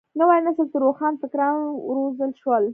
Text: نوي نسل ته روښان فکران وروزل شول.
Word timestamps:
نوي 0.19 0.37
نسل 0.45 0.67
ته 0.71 0.77
روښان 0.83 1.13
فکران 1.21 1.57
وروزل 1.87 2.31
شول. 2.41 2.63